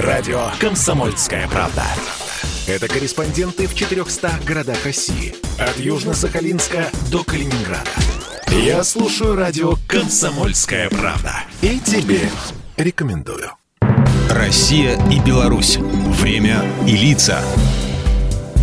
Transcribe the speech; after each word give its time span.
Радио 0.00 0.50
«Комсомольская 0.60 1.48
правда». 1.48 1.82
Это 2.68 2.86
корреспонденты 2.86 3.66
в 3.66 3.74
400 3.74 4.30
городах 4.46 4.84
России. 4.84 5.34
От 5.58 5.76
Южно-Сахалинска 5.76 6.86
до 7.10 7.24
Калининграда. 7.24 7.90
Я 8.48 8.84
слушаю 8.84 9.34
радио 9.34 9.74
«Комсомольская 9.88 10.88
правда». 10.88 11.42
И 11.62 11.80
тебе 11.80 12.20
рекомендую. 12.76 13.50
Россия 14.30 14.96
и 15.10 15.18
Беларусь. 15.18 15.78
Время 15.78 16.64
и 16.86 16.92
лица. 16.92 17.42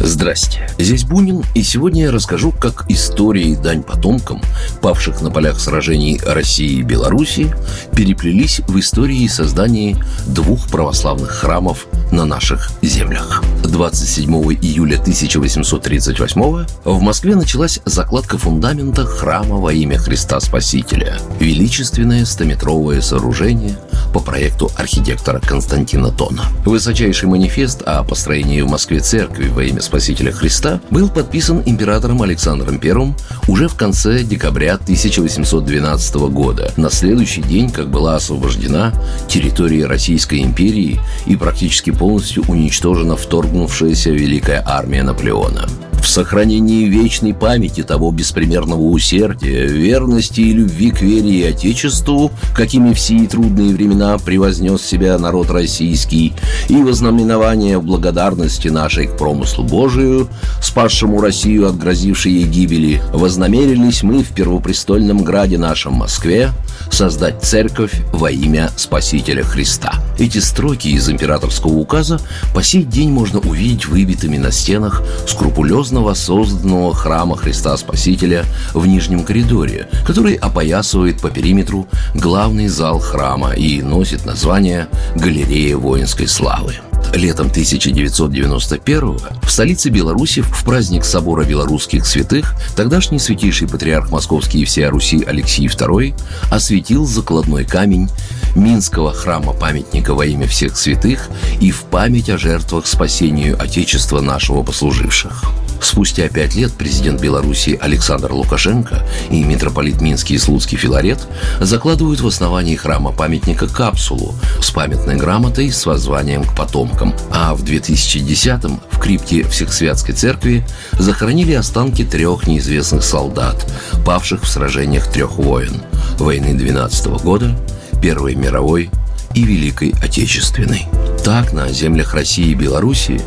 Здрасте, 0.01 0.67
здесь 0.77 1.05
Бунин, 1.05 1.43
и 1.53 1.63
сегодня 1.63 2.03
я 2.03 2.11
расскажу, 2.11 2.51
как 2.51 2.85
история 2.89 3.43
и 3.43 3.55
дань 3.55 3.81
потомкам, 3.81 4.41
павших 4.81 5.21
на 5.21 5.31
полях 5.31 5.59
сражений 5.59 6.19
России 6.25 6.79
и 6.79 6.83
Беларуси, 6.83 7.55
переплелись 7.95 8.61
в 8.67 8.77
истории 8.77 9.25
создания 9.27 9.97
двух 10.27 10.67
православных 10.69 11.31
храмов 11.31 11.87
на 12.11 12.25
наших 12.25 12.69
землях. 12.81 13.43
27 13.63 14.31
июля 14.61 14.99
1838 14.99 16.65
в 16.83 17.01
Москве 17.01 17.35
началась 17.35 17.79
закладка 17.85 18.37
фундамента 18.37 19.05
храма 19.05 19.55
во 19.55 19.73
имя 19.73 19.97
Христа 19.97 20.39
Спасителя. 20.39 21.17
Величественное 21.39 22.25
стометровое 22.25 23.01
сооружение 23.01 23.77
по 24.15 24.21
проекту 24.21 24.71
архитектора 24.77 25.41
Константина 25.41 26.09
Тона. 26.09 26.43
Высочайший 26.63 27.27
манифест 27.27 27.81
о 27.81 28.01
построении 28.05 28.61
в 28.61 28.69
Москве 28.69 29.01
церкви 29.01 29.49
во 29.49 29.61
имя 29.65 29.81
Спасителя 29.81 30.31
Христа 30.31 30.79
был 30.89 31.09
подписан 31.09 31.61
императором 31.65 32.21
Александром 32.21 32.79
I 32.81 33.13
уже 33.49 33.67
в 33.67 33.75
конце 33.75 34.23
декабря 34.23 34.75
1812 34.75 36.15
года, 36.31 36.71
на 36.77 36.89
следующий 36.89 37.41
день, 37.41 37.69
как 37.69 37.89
была 37.89 38.15
освобождена 38.15 38.93
территория 39.27 39.85
Российской 39.85 40.43
империи 40.43 41.01
и 41.25 41.35
практически 41.35 41.89
полностью 41.89 42.45
уничтожена 42.47 43.17
вторгнувшаяся 43.17 44.11
Великая 44.11 44.63
армия 44.65 45.03
Наполеона 45.03 45.67
в 46.05 46.07
сохранении 46.07 46.85
вечной 46.85 47.33
памяти 47.33 47.81
того 47.81 48.11
беспримерного 48.11 48.81
усердия, 48.81 49.65
верности 49.65 50.39
и 50.39 50.53
любви 50.53 50.91
к 50.91 51.01
вере 51.01 51.31
и 51.31 51.43
Отечеству, 51.43 52.31
какими 52.53 52.93
в 52.93 52.99
сии 52.99 53.25
трудные 53.25 53.73
времена 53.73 54.15
превознес 54.19 54.83
себя 54.83 55.17
народ 55.17 55.49
российский, 55.49 56.33
и 56.69 56.75
вознаменование 56.75 57.81
благодарности 57.81 58.67
нашей 58.67 59.07
к 59.07 59.17
промыслу 59.17 59.63
Божию, 59.63 60.29
спасшему 60.61 61.21
Россию 61.21 61.67
от 61.67 61.77
грозившей 61.77 62.33
ей 62.33 62.43
гибели, 62.43 63.01
вознамерились 63.11 64.03
мы 64.03 64.23
в 64.23 64.29
первопрестольном 64.29 65.23
граде 65.23 65.57
нашем 65.57 65.93
Москве 65.93 66.51
создать 66.95 67.43
церковь 67.43 67.93
во 68.13 68.29
имя 68.29 68.69
Спасителя 68.77 69.43
Христа. 69.43 69.93
Эти 70.19 70.37
строки 70.37 70.89
из 70.89 71.09
императорского 71.09 71.73
указа 71.73 72.19
по 72.53 72.61
сей 72.61 72.83
день 72.83 73.09
можно 73.09 73.39
увидеть 73.39 73.87
выбитыми 73.87 74.37
на 74.37 74.51
стенах 74.51 75.01
скрупулезно 75.27 75.95
искусно 75.95 76.01
воссозданного 76.01 76.93
храма 76.93 77.37
Христа 77.37 77.77
Спасителя 77.77 78.45
в 78.73 78.85
нижнем 78.85 79.23
коридоре, 79.23 79.87
который 80.05 80.33
опоясывает 80.35 81.21
по 81.21 81.29
периметру 81.29 81.87
главный 82.15 82.67
зал 82.67 82.99
храма 82.99 83.51
и 83.51 83.81
носит 83.81 84.25
название 84.25 84.87
«Галерея 85.15 85.77
воинской 85.77 86.27
славы» 86.27 86.75
летом 87.15 87.47
1991 87.47 89.17
в 89.41 89.49
столице 89.49 89.89
Беларуси 89.89 90.41
в 90.41 90.63
праздник 90.63 91.05
Собора 91.05 91.45
Белорусских 91.45 92.05
Святых 92.05 92.55
тогдашний 92.75 93.19
святейший 93.19 93.67
патриарх 93.67 94.11
Московский 94.11 94.61
и 94.61 94.65
всея 94.65 94.89
Руси 94.89 95.23
Алексей 95.25 95.67
II 95.67 96.13
осветил 96.51 97.05
закладной 97.05 97.65
камень 97.65 98.09
Минского 98.55 99.13
храма 99.13 99.53
памятника 99.53 100.13
во 100.13 100.25
имя 100.25 100.47
всех 100.47 100.77
святых 100.77 101.29
и 101.59 101.71
в 101.71 101.83
память 101.83 102.29
о 102.29 102.37
жертвах 102.37 102.87
спасению 102.87 103.61
Отечества 103.61 104.21
нашего 104.21 104.63
послуживших. 104.63 105.64
Спустя 105.85 106.27
пять 106.29 106.55
лет 106.55 106.73
президент 106.73 107.21
Беларуси 107.21 107.77
Александр 107.79 108.33
Лукашенко 108.33 109.05
и 109.29 109.43
митрополит 109.43 110.01
Минский 110.01 110.33
и 110.33 110.37
Слуцкий 110.39 110.79
Филарет 110.79 111.19
закладывают 111.61 112.21
в 112.21 112.27
основании 112.27 112.75
храма 112.75 113.11
памятника 113.11 113.67
капсулу 113.67 114.33
с 114.59 114.71
памятной 114.71 115.15
грамотой 115.15 115.71
с 115.71 115.85
воззванием 115.85 116.43
к 116.43 116.55
потомкам. 116.55 117.13
А 117.29 117.53
в 117.53 117.63
2010-м 117.63 118.81
в 118.89 118.99
крипте 118.99 119.43
Всехсвятской 119.43 120.15
церкви 120.15 120.65
захоронили 120.93 121.53
останки 121.53 122.03
трех 122.03 122.47
неизвестных 122.47 123.03
солдат, 123.03 123.71
павших 124.03 124.41
в 124.41 124.47
сражениях 124.47 125.05
трех 125.11 125.37
войн– 125.37 125.83
войны 126.17 126.55
12 126.55 127.05
-го 127.07 127.21
года, 127.21 127.55
Первой 128.01 128.33
мировой 128.33 128.89
и 129.35 129.43
Великой 129.43 129.93
Отечественной. 130.01 130.87
Так 131.23 131.53
на 131.53 131.67
землях 131.69 132.13
России 132.13 132.51
и 132.51 132.55
Белоруссии 132.55 133.21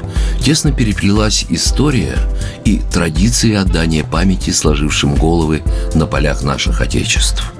тесно 0.48 0.72
переплелась 0.72 1.44
история 1.50 2.16
и 2.64 2.78
традиции 2.90 3.54
отдания 3.54 4.02
памяти 4.02 4.48
сложившим 4.48 5.14
головы 5.14 5.62
на 5.94 6.06
полях 6.06 6.42
наших 6.42 6.80
Отечеств. 6.80 7.52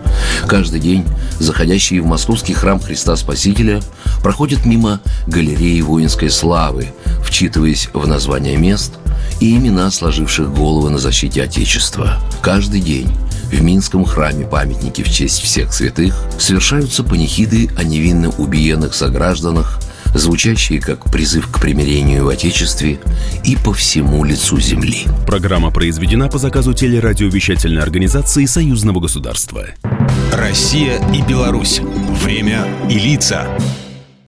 Каждый 0.47 0.81
день 0.81 1.05
заходящие 1.39 2.01
в 2.01 2.07
московский 2.07 2.55
храм 2.55 2.81
Христа 2.81 3.15
Спасителя 3.17 3.83
проходят 4.23 4.65
мимо 4.65 5.03
галереи 5.27 5.83
воинской 5.83 6.31
славы, 6.31 6.89
вчитываясь 7.23 7.91
в 7.93 8.07
названия 8.07 8.57
мест 8.57 8.95
и 9.39 9.55
имена 9.55 9.91
сложивших 9.91 10.51
головы 10.55 10.89
на 10.89 10.97
защите 10.97 11.43
Отечества. 11.43 12.19
Каждый 12.41 12.81
день 12.81 13.13
в 13.53 13.61
Минском 13.61 14.07
храме 14.07 14.47
памятники 14.47 15.03
в 15.03 15.11
честь 15.13 15.43
всех 15.43 15.75
святых 15.75 16.19
совершаются 16.39 17.05
панихиды 17.05 17.69
о 17.77 17.85
невинно 17.85 18.31
убиенных 18.31 18.95
согражданах, 18.95 19.79
звучащие 20.15 20.81
как 20.81 21.11
призыв 21.11 21.51
к 21.51 21.61
примирению 21.61 22.25
в 22.25 22.29
Отечестве 22.29 23.01
и 23.45 23.57
по 23.57 23.73
всему 23.73 24.25
лицу 24.25 24.61
земли. 24.61 25.07
Программа 25.27 25.71
произведена 25.71 26.29
по 26.29 26.39
заказу 26.39 26.75
телерадиовещательной 26.75 27.83
организации 27.83 28.45
Союзного 28.47 29.01
государства. 29.01 29.67
Россия 30.33 31.01
и 31.13 31.23
Беларусь. 31.23 31.81
Время 31.81 32.67
и 32.91 32.99
лица. 32.99 33.47